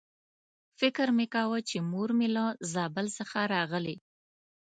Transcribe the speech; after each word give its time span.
فکر 0.79 1.07
مې 1.17 1.25
کاوه 1.33 1.59
چې 1.69 1.77
مور 1.91 2.09
مې 2.17 2.27
له 2.35 2.45
زابل 2.73 3.05
څخه 3.17 3.39
راغلې. 3.53 3.95